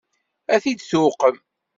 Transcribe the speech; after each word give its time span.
Ad 0.53 0.61
t-id-tuqem? 0.63 1.37